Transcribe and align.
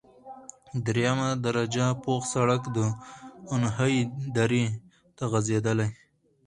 دریمه 0.85 1.29
درجه 1.45 1.87
پوخ 2.03 2.21
سرک 2.33 2.63
د 2.75 2.77
اونخې 3.49 3.99
درې 4.37 4.65
ته 5.17 5.23
غزیدلی، 5.31 5.89